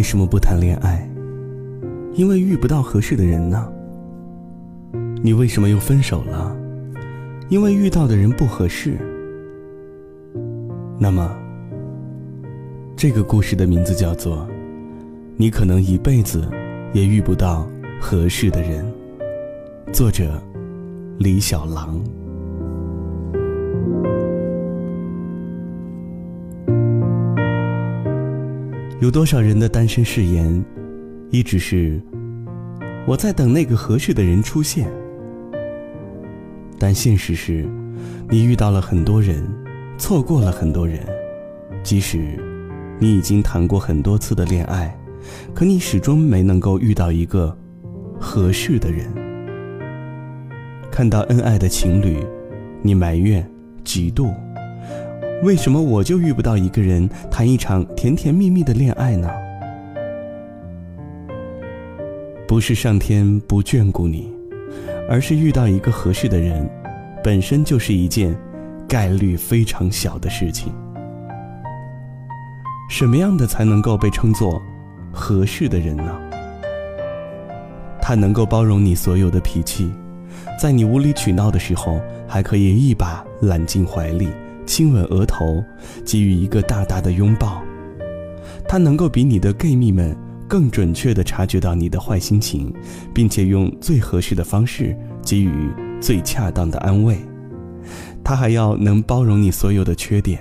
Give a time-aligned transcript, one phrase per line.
[0.00, 1.06] 为什么不谈恋爱？
[2.14, 3.70] 因为遇不到合适的人呢。
[5.22, 6.56] 你为什么又分手了？
[7.50, 8.96] 因为遇到的人不合适。
[10.98, 11.30] 那么，
[12.96, 14.38] 这个故事的名字叫做
[15.36, 16.48] 《你可能一辈子
[16.94, 17.68] 也遇不到
[18.00, 18.82] 合适的人》，
[19.92, 20.42] 作者
[21.18, 22.02] 李小狼。
[29.00, 30.62] 有多少人的单身誓言，
[31.30, 31.98] 一直是
[33.06, 34.86] 我在等那个合适的人出现。
[36.78, 37.66] 但现实是，
[38.28, 39.42] 你遇到了很多人，
[39.96, 41.00] 错过了很多人。
[41.82, 42.38] 即使
[42.98, 44.94] 你已经谈过很多次的恋爱，
[45.54, 47.56] 可你始终没能够遇到一个
[48.18, 49.10] 合适的人。
[50.90, 52.18] 看到恩爱的情侣，
[52.82, 53.50] 你埋怨、
[53.82, 54.30] 嫉妒。
[55.42, 59.30] 为什么我就遇不到一个人谈一场甜甜蜜蜜的恋爱呢？
[62.46, 64.30] 不是上天不眷顾你，
[65.08, 66.68] 而是遇到一个合适的人，
[67.24, 68.36] 本身就是一件
[68.86, 70.70] 概率非常小的事情。
[72.90, 74.60] 什么样的才能够被称作
[75.10, 76.20] 合适的人呢？
[78.02, 79.90] 他能够包容你所有的脾气，
[80.60, 84.28] 在你无理取闹的时候，还可以一把揽进怀里。
[84.70, 85.64] 亲吻额头，
[86.04, 87.60] 给予一个大大的拥抱，
[88.68, 92.72] 他能够比你的 gay 蜜们更准确地察觉到你的坏心情，
[93.12, 95.50] 并且用最合适的方式给予
[96.00, 97.18] 最恰当的安慰。
[98.22, 100.38] 他还要能包容你所有的缺点，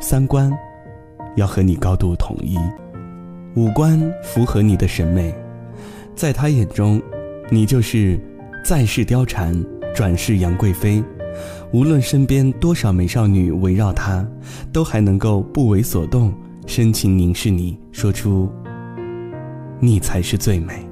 [0.00, 0.50] 三观
[1.36, 2.56] 要和你高度统一，
[3.56, 5.34] 五官符合你的审美，
[6.16, 6.98] 在他眼中，
[7.50, 8.18] 你就是
[8.64, 9.54] 在世貂蝉，
[9.94, 11.04] 转世杨贵妃。
[11.72, 14.26] 无论身边多少美少女围绕他，
[14.72, 16.34] 都还能够不为所动，
[16.66, 18.50] 深情凝视你，说出
[19.78, 20.84] ：“你才是最美。”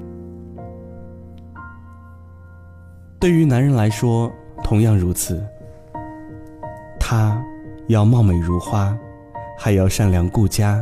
[3.19, 4.31] 对于男人来说，
[4.63, 5.45] 同样如此。
[6.97, 7.37] 他
[7.89, 8.97] 要貌美如花，
[9.57, 10.81] 还要善良顾家，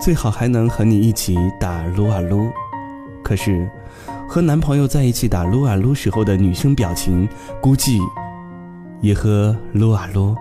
[0.00, 2.46] 最好还能和你一起打撸啊撸。
[3.24, 3.66] 可是，
[4.28, 7.26] 和男朋友在一起打撸啊撸时候的女生表情，
[7.62, 7.98] 估计……
[9.00, 10.34] 也和撸啊撸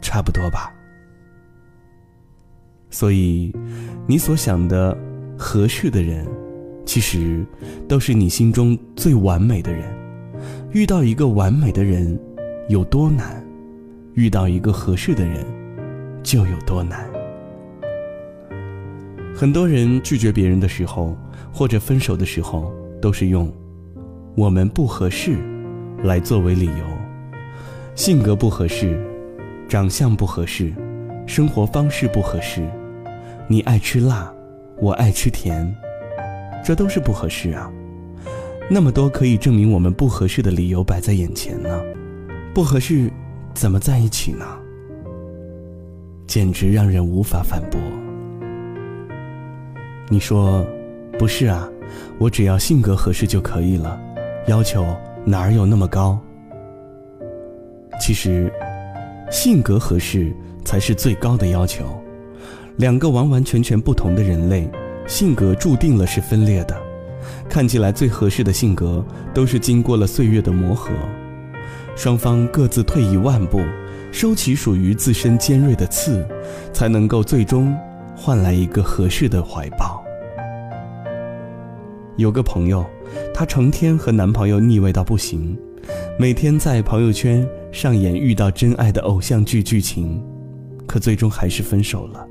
[0.00, 0.72] 差不多吧。
[2.90, 3.52] 所以，
[4.06, 4.96] 你所想的
[5.36, 6.26] 合适的人，
[6.84, 7.44] 其实
[7.88, 9.82] 都是你心中最完美的人。
[10.72, 12.18] 遇到一个完美的人
[12.68, 13.44] 有多难，
[14.14, 15.44] 遇到一个合适的人
[16.22, 17.08] 就有多难。
[19.34, 21.16] 很多人拒绝别人的时候，
[21.52, 23.52] 或者分手的时候，都是用
[24.36, 25.36] “我们不合适”
[26.04, 27.03] 来作为理由。
[27.94, 29.00] 性格不合适，
[29.68, 30.72] 长相不合适，
[31.28, 32.68] 生活方式不合适，
[33.46, 34.34] 你爱吃辣，
[34.78, 35.72] 我爱吃甜，
[36.64, 37.70] 这都是不合适啊。
[38.68, 41.80] 那么多可以证明我们不合适的理由摆在眼前呢，
[42.52, 43.08] 不合适
[43.54, 44.44] 怎么在一起呢？
[46.26, 47.80] 简直让人无法反驳。
[50.08, 50.66] 你说，
[51.16, 51.68] 不是啊，
[52.18, 54.00] 我只要性格合适就可以了，
[54.48, 54.84] 要求
[55.24, 56.18] 哪儿有那么高？
[58.00, 58.52] 其实，
[59.30, 60.32] 性格合适
[60.64, 61.84] 才是最高的要求。
[62.76, 64.68] 两个完完全全不同的人类，
[65.06, 66.76] 性格注定了是分裂的。
[67.48, 70.90] 看起来最合适的性格，都是经过了岁月的磨合，
[71.96, 73.60] 双方各自退一万步，
[74.10, 76.26] 收起属于自身尖锐的刺，
[76.72, 77.74] 才能够最终
[78.16, 80.04] 换来一个合适的怀抱。
[82.16, 82.84] 有个朋友，
[83.32, 85.56] 她成天和男朋友腻味到不行。
[86.16, 90.22] 每天在朋友圈上演遇到真爱的偶像剧剧情，
[90.86, 92.24] 可最终还是分手了。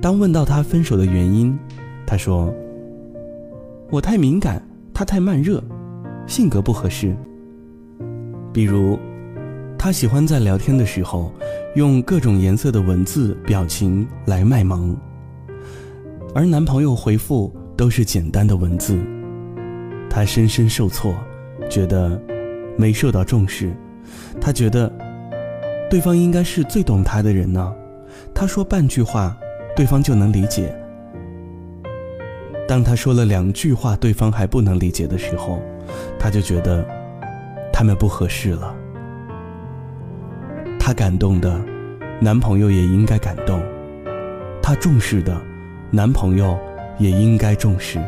[0.00, 1.56] 当问到他分手的原因，
[2.06, 2.50] 他说
[3.92, 5.62] ：“我太敏感，他太慢热，
[6.26, 7.14] 性格不合适。
[8.54, 8.98] 比如，
[9.76, 11.30] 他喜欢在聊天的时候
[11.74, 14.96] 用各种颜色的文字表情来卖萌，
[16.34, 18.98] 而男朋友回复都是简单的文字，
[20.08, 21.14] 他深深受挫。”
[21.70, 22.20] 觉得
[22.76, 23.72] 没受到重视，
[24.40, 24.92] 他觉得
[25.88, 27.72] 对方应该是最懂他的人呢。
[28.34, 29.36] 他说半句话，
[29.76, 30.74] 对方就能理解。
[32.68, 35.62] 当他说了两句话，对方还不能理解的时候，
[36.18, 36.84] 他就觉得
[37.72, 38.74] 他们不合适了。
[40.78, 41.60] 他感动的，
[42.20, 43.60] 男朋友也应该感动；
[44.60, 45.40] 他重视的，
[45.90, 46.58] 男朋友
[46.98, 48.00] 也应该重视。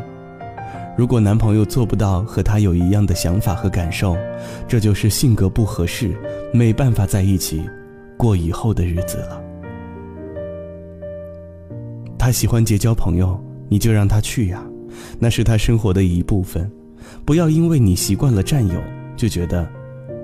[0.95, 4.15] 如果男朋友做不到和她有一样的想法和感受，
[4.67, 6.15] 这就是性格不合适，
[6.53, 7.61] 没办法在一起
[8.15, 9.41] 过以后的日子了。
[12.17, 13.37] 他喜欢结交朋友，
[13.67, 14.63] 你就让他去呀，
[15.19, 16.71] 那是他生活的一部分。
[17.25, 18.79] 不要因为你习惯了占有，
[19.17, 19.67] 就觉得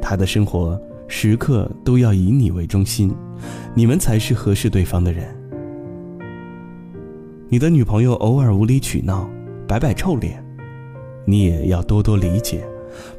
[0.02, 3.14] 他的生活时刻都要以你为中心，
[3.74, 5.36] 你们才是合适对方的人。
[7.50, 9.28] 你的女朋友偶尔无理取闹，
[9.68, 10.42] 摆摆臭脸，
[11.30, 12.68] 你也要多多理解，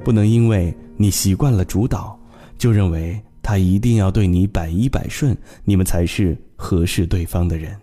[0.03, 2.19] 不能因为你习惯了主导，
[2.59, 7.77] 就认为他一定要对你百依百顺，你们才是合适对方的人。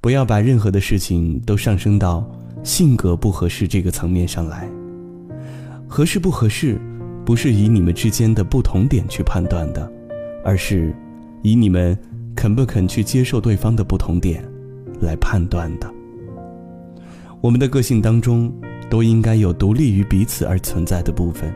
[0.00, 2.24] 不要把任何的事情都上升到
[2.62, 4.68] 性格不合适这个层面上来。
[5.88, 6.80] 合适不合适，
[7.26, 9.92] 不是以你们之间的不同点去判断的，
[10.44, 10.94] 而是
[11.42, 11.98] 以你们
[12.36, 14.44] 肯不肯去接受对方的不同点
[15.00, 15.92] 来判断的。
[17.40, 18.52] 我们的个性当中
[18.90, 21.52] 都应该有独立于彼此而存在的部分，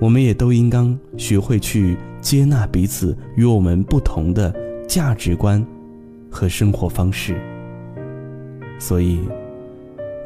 [0.00, 4.54] 我们也都应当学会去接纳彼此与我们不同的
[4.88, 5.64] 价值观
[6.30, 7.40] 和生活方式。
[8.78, 9.20] 所以，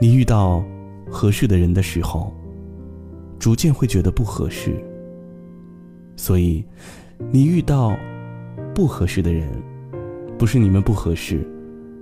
[0.01, 0.65] 你遇到
[1.11, 2.33] 合适的人的时候，
[3.39, 4.75] 逐渐会觉得不合适。
[6.17, 6.65] 所以，
[7.31, 7.95] 你遇到
[8.75, 9.47] 不合适的人，
[10.39, 11.47] 不是你们不合适，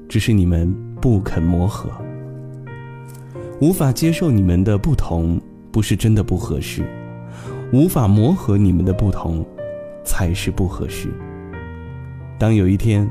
[0.08, 1.90] 只是你们不肯磨合，
[3.58, 5.40] 无法接受你们的不同，
[5.72, 6.84] 不是真的不合适，
[7.72, 9.42] 无法磨合你们的不同，
[10.04, 11.08] 才是不合适。
[12.38, 13.08] 当有一天，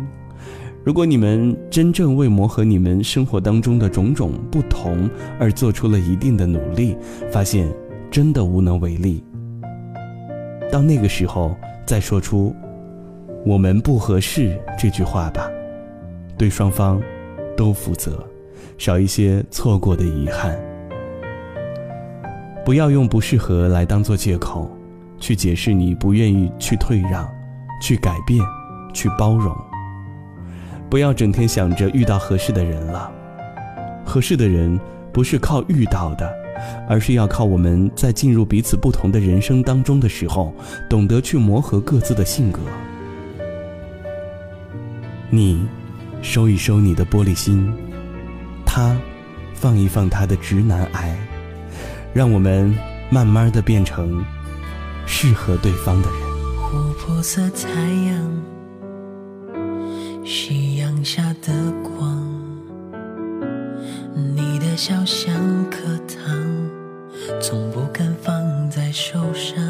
[0.84, 5.10] 如果你们真正为磨合你们生活当中的种种不同
[5.40, 6.96] 而做出了一定的努力，
[7.32, 7.68] 发现
[8.12, 9.24] 真的无能为力，
[10.72, 11.56] 到那个时候
[11.88, 12.56] 再说出
[13.44, 15.50] “我们不合适”这句话吧，
[16.38, 17.02] 对双方
[17.58, 18.24] 都负责，
[18.78, 20.58] 少一些错过的遗憾。
[22.66, 24.70] 不要用不适合来当做借口，
[25.20, 27.30] 去解释你不愿意去退让、
[27.82, 28.40] 去改变、
[28.94, 29.56] 去包容。
[30.90, 33.12] 不要整天想着遇到合适的人了，
[34.04, 34.80] 合适的人
[35.12, 36.32] 不是靠遇到的，
[36.88, 40.54] 而是要靠我们在进入彼此不同的人生当中的时候，
[40.90, 42.60] 懂得去磨合各自的性格。
[45.30, 45.68] 你
[46.22, 47.72] 收一收你的玻璃心，
[48.76, 48.94] 他
[49.54, 51.18] 放一放他的直男癌，
[52.14, 52.78] 让我们
[53.10, 54.22] 慢慢的变成
[55.06, 56.20] 适合对方的人。
[56.60, 58.44] 琥珀色太阳，
[60.26, 62.22] 夕阳下的光，
[64.36, 65.34] 你的笑像
[65.72, 66.36] 颗糖，
[67.40, 69.65] 从不敢放在手上。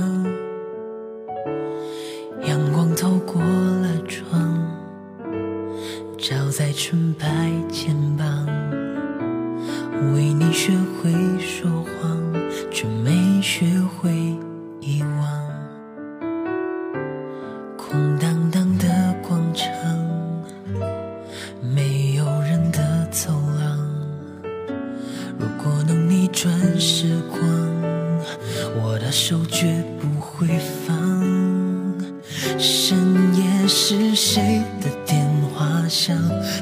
[32.58, 32.98] 深
[33.36, 36.18] 夜是谁的电话响？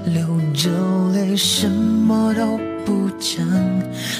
[0.05, 0.69] 流着
[1.13, 3.45] 泪，什么都不讲。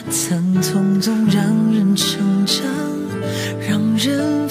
[0.10, 1.44] 疼痛总让
[1.74, 2.65] 人成长，
[3.67, 4.48] 让人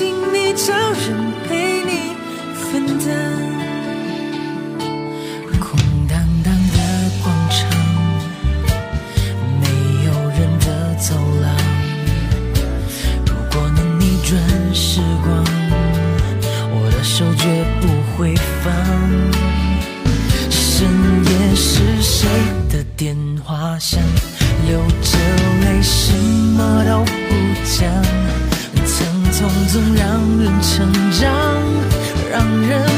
[0.00, 1.12] 请你找人
[1.46, 2.16] 陪你
[2.54, 3.06] 分担。
[5.60, 5.78] 空
[6.08, 6.78] 荡荡的
[7.22, 7.68] 广场，
[9.60, 9.66] 没
[10.06, 11.54] 有人的走廊。
[13.26, 14.30] 如果能逆转
[14.74, 15.44] 时光，
[16.72, 17.44] 我的手绝
[17.82, 18.72] 不会放。
[20.48, 20.88] 深
[21.26, 22.26] 夜是谁
[22.70, 23.14] 的电
[23.44, 24.00] 话响？
[24.66, 25.18] 流着
[25.60, 27.10] 泪，什么都不
[27.66, 28.19] 讲。
[29.72, 30.04] 总让
[30.36, 31.30] 人成长，
[32.28, 32.89] 让人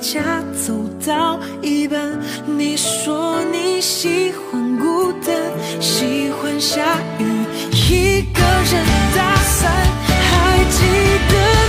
[0.00, 0.74] 家走
[1.06, 5.36] 到一半你说你喜欢孤单
[5.78, 7.24] 喜欢下雨
[7.72, 9.70] 一个人打伞
[10.08, 10.80] 还记
[11.28, 11.59] 得